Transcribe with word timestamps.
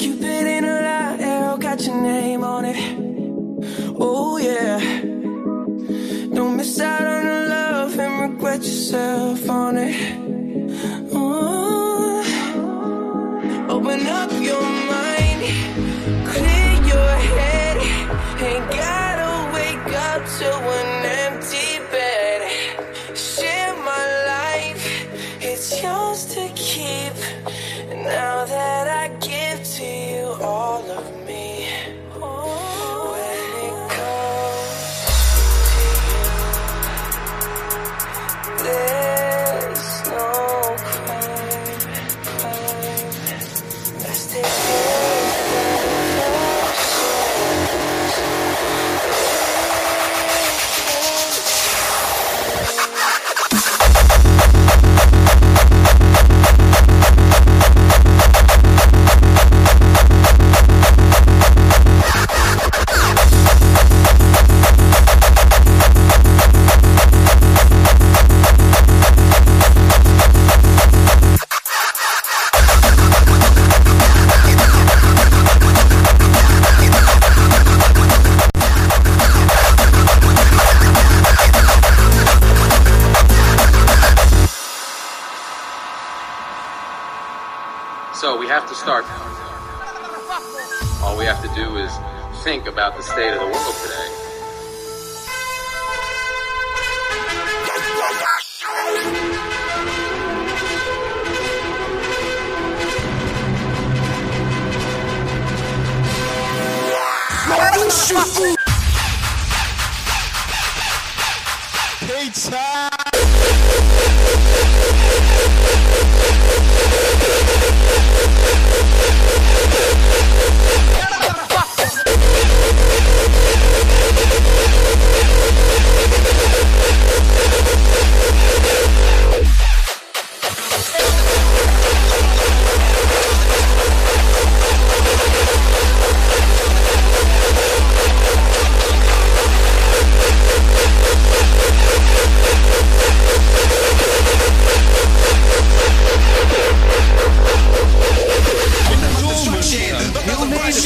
Cupid 0.00 0.46
in 0.46 0.64
a 0.64 0.80
lie, 0.80 1.16
arrow 1.20 1.58
got 1.58 1.84
your 1.84 2.00
name 2.00 2.42
on 2.42 2.64
it. 2.64 2.78
Oh 3.98 4.38
yeah. 4.38 4.80
Don't 6.34 6.56
miss 6.56 6.80
out 6.80 7.02
on 7.02 7.26
the 7.26 7.48
love 7.50 7.98
and 7.98 8.32
regret 8.32 8.62
yourself 8.62 9.50
on 9.50 9.76
it. 9.76 9.94
Ooh. 11.12 12.22
Open 13.68 14.06
up 14.06 14.32
your 14.40 14.62
mind, 14.94 15.40
clear 16.32 16.72
your 16.92 17.10
head. 17.36 17.76
Ain't 18.40 18.70
gotta 18.70 19.52
wake 19.52 19.94
up 20.08 20.22
to 20.38 20.48
an 20.78 21.04
empty 21.26 21.78
bed. 21.92 22.40
Share 23.14 23.76
my 23.76 24.04
life, 24.32 24.82
it's 25.42 25.82
yours 25.82 26.24
to 26.34 26.50
keep. 26.54 27.12
Start. 88.80 89.04
All 91.02 91.14
we 91.14 91.26
have 91.26 91.42
to 91.42 91.54
do 91.54 91.76
is 91.76 91.92
think 92.42 92.66
about 92.66 92.96
the 92.96 93.02
state 93.02 93.34
of 93.34 93.40
the 93.40 93.46
world 93.46 93.74
today. 93.82 94.20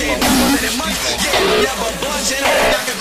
Yeah, 0.06 0.18
never 1.62 1.80
but 1.80 2.02
bunching. 2.02 2.93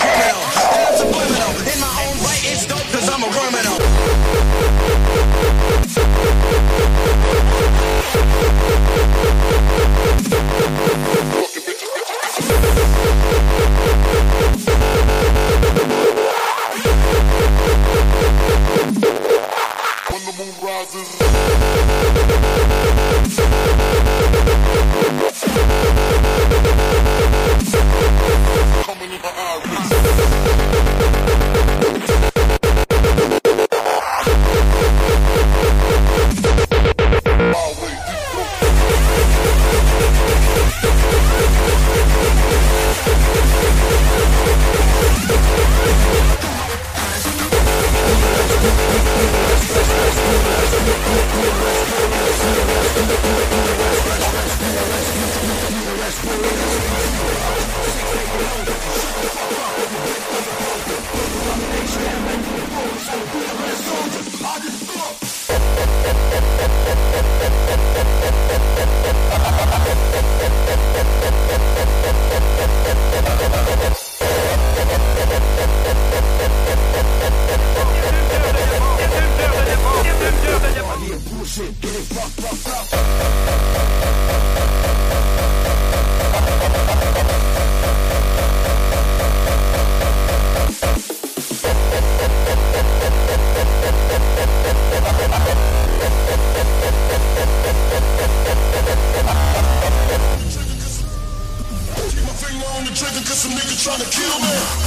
trying 103.84 104.00
to 104.00 104.08
kill 104.08 104.38
me. 104.40 104.83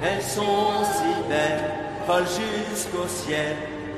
Elles 0.00 0.22
sont 0.22 0.84
si 0.84 1.28
belles, 1.28 1.64
folles 2.06 2.24
jusqu'au 2.24 3.08
ciel, 3.08 3.56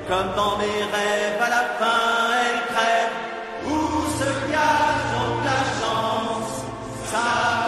comme 0.08 0.34
dans 0.34 0.56
mes 0.56 0.64
rêves, 0.64 1.40
à 1.40 1.50
la 1.50 1.64
fin 1.78 2.30
elles 2.42 2.74
crèvent. 2.74 3.18
Où 3.66 3.78
se 4.18 4.24
cache 4.50 5.04
donc 5.14 5.44
la 5.44 5.60
chance? 5.78 6.64
Ça 7.10 7.59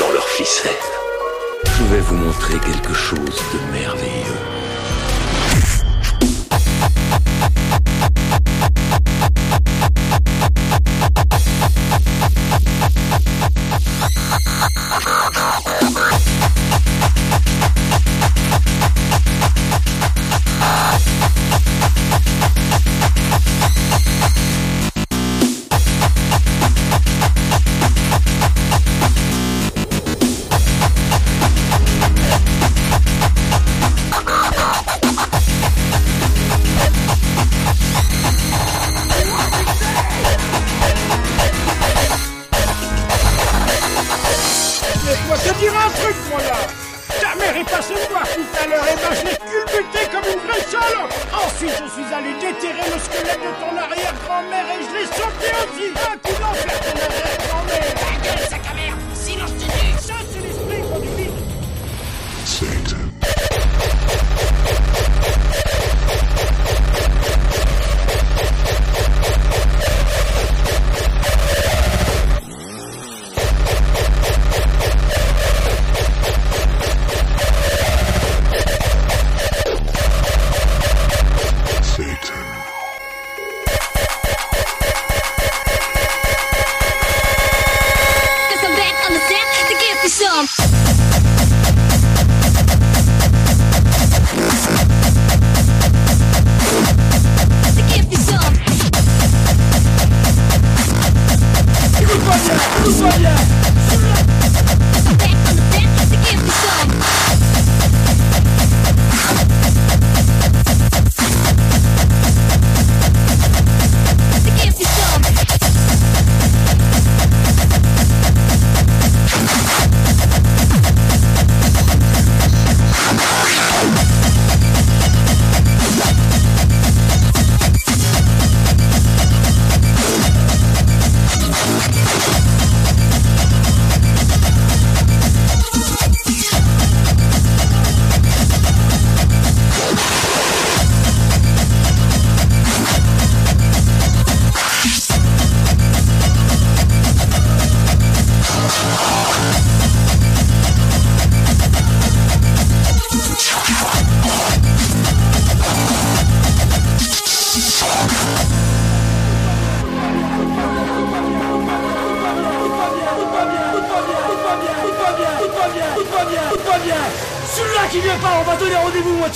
Dans 0.00 0.12
leurs 0.12 0.28
ficelles. 0.28 0.72
Je 1.64 1.84
vais 1.84 2.00
vous 2.00 2.14
montrer 2.16 2.58
quelque 2.58 2.94
chose 2.94 3.42
de 3.52 3.72
merveilleux. 3.72 4.54
Tout 48.34 48.62
à 48.62 48.66
l'heure, 48.66 48.84
et 48.84 48.96
ben 48.96 49.14
je 49.14 49.24
l'ai 49.26 49.36
culbuté 49.36 50.00
comme 50.10 50.26
une 50.26 50.40
vraie 50.46 50.64
salope 50.66 51.12
Ensuite, 51.32 51.70
je 51.70 51.88
suis 51.94 52.14
allé 52.14 52.34
déterrer 52.34 52.86
le 52.90 52.98
squelette 52.98 53.40
de 53.40 53.52
ton 53.62 53.76
arrière-grand-mère 53.76 54.66
et 54.74 54.82
je 54.82 54.90
l'ai 54.94 55.06
sauté 55.06 55.50
aussi. 55.62 55.86
Un 55.94 56.16
coup 56.18 56.36
d'enfer, 56.40 56.80
ton 56.80 57.53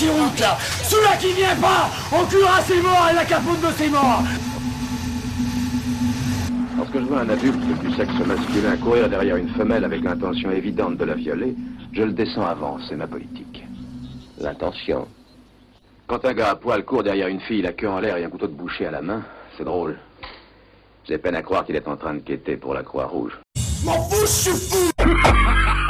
route 0.07 0.39
là 0.39 0.57
Celui-là 0.83 1.17
qui 1.17 1.33
vient 1.33 1.57
pas, 1.57 1.89
on 2.13 2.25
curera 2.27 2.61
ses 2.63 2.81
morts 2.81 3.09
et 3.11 3.15
la 3.15 3.25
capote 3.25 3.61
de 3.61 3.73
ses 3.77 3.89
morts 3.89 4.23
Lorsque 6.77 6.95
je 6.95 7.05
vois 7.05 7.21
un 7.21 7.29
adulte 7.29 7.81
du 7.81 7.95
sexe 7.97 8.15
masculin 8.25 8.77
courir 8.77 9.09
derrière 9.09 9.37
une 9.37 9.49
femelle 9.51 9.85
avec 9.85 10.03
l'intention 10.03 10.51
évidente 10.53 10.97
de 10.97 11.05
la 11.05 11.15
violer, 11.15 11.57
je 11.93 12.03
le 12.03 12.13
descends 12.13 12.47
avant, 12.47 12.79
c'est 12.89 12.95
ma 12.95 13.09
politique. 13.09 13.65
L'intention 14.39 15.09
Quand 16.07 16.25
un 16.25 16.35
gars 16.35 16.51
à 16.51 16.55
poil 16.55 16.85
court 16.85 17.03
derrière 17.03 17.27
une 17.27 17.41
fille, 17.41 17.63
la 17.63 17.73
queue 17.73 17.89
en 17.89 17.99
l'air 17.99 18.17
et 18.17 18.25
un 18.25 18.31
couteau 18.31 18.47
de 18.47 18.53
boucher 18.53 18.87
à 18.87 18.93
la 18.93 19.03
main, 19.03 19.23
c'est 19.57 19.65
drôle. 19.65 19.99
J'ai 21.09 21.19
peine 21.19 21.35
à 21.35 21.43
croire 21.43 21.65
qu'il 21.65 21.75
est 21.75 21.89
en 21.89 21.97
train 21.97 22.15
de 22.15 22.21
quêter 22.21 22.57
pour 22.57 22.75
la 22.75 22.83
Croix-Rouge. 22.85 23.33
M'en 23.85 24.01
fous, 24.09 24.21
je 24.21 24.27
suis 24.27 24.51
fou 24.53 24.91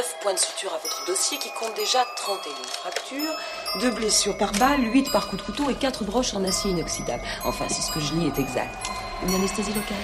9 0.00 0.16
points 0.22 0.32
de 0.32 0.38
suture 0.38 0.72
à 0.72 0.78
votre 0.78 1.04
dossier 1.04 1.36
qui 1.36 1.50
compte 1.50 1.74
déjà 1.76 2.02
31 2.16 2.38
fractures, 2.72 3.34
2 3.80 3.90
blessures 3.90 4.38
par 4.38 4.50
balle, 4.52 4.82
8 4.82 5.12
par 5.12 5.28
coup 5.28 5.36
de 5.36 5.42
couteau 5.42 5.68
et 5.68 5.74
4 5.74 6.04
broches 6.04 6.32
en 6.32 6.42
acier 6.42 6.70
inoxydable. 6.70 7.22
Enfin, 7.44 7.68
si 7.68 7.82
ce 7.82 7.92
que 7.92 8.00
je 8.00 8.14
lis 8.14 8.28
est 8.28 8.38
exact. 8.38 8.74
Une 9.22 9.34
anesthésie 9.34 9.74
locale? 9.74 9.98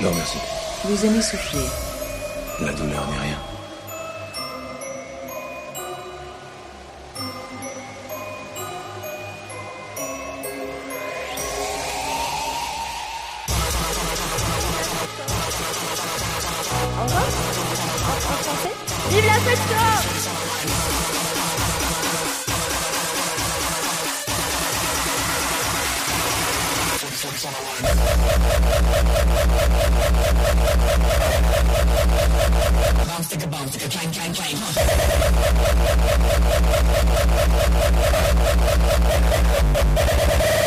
Non, 0.00 0.12
merci. 0.14 0.38
Vous 0.84 1.04
aimez 1.04 1.20
souffler? 1.20 1.66
La 2.62 2.72
douleur 2.72 3.06
n'est 3.08 3.18
rien. 3.18 3.53
bounce, 33.14 33.28
take 33.28 33.44
a 33.44 33.46
bounce, 33.46 33.70
take 33.76 33.86
a 33.86 33.88
climb, 33.88 34.10
climb, 34.12 34.34
climb. 34.34 34.56
Huh? 40.48 40.60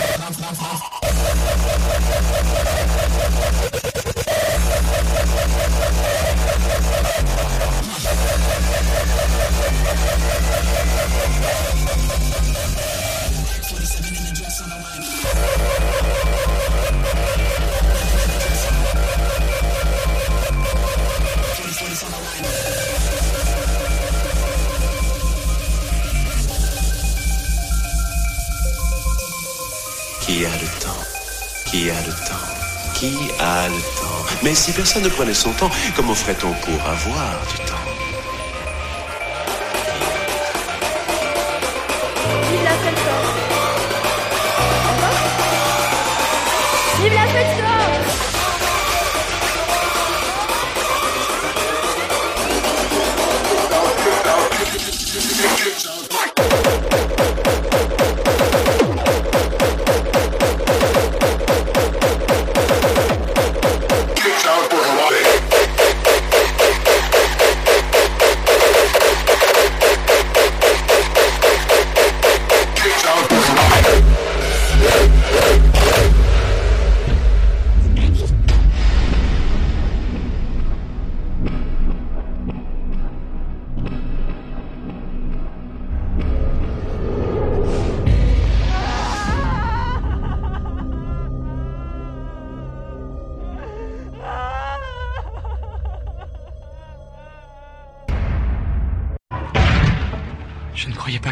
Qui 31.70 31.90
a 31.90 32.02
le 32.02 32.14
temps? 32.14 32.94
Qui 32.94 33.18
a 33.40 33.68
le 33.68 33.82
temps? 34.00 34.26
Mais 34.42 34.56
si 34.56 34.72
personne 34.72 35.04
ne 35.04 35.10
prenait 35.10 35.34
son 35.34 35.52
temps, 35.52 35.70
comment 35.98 36.16
ferait-on 36.16 36.54
pour 36.54 36.82
avoir 36.88 37.42
du 37.52 37.58
temps? 37.66 37.87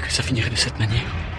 Que 0.02 0.12
ça 0.12 0.24
finirait 0.24 0.50
de 0.50 0.56
cette 0.56 0.78
manière. 0.80 1.35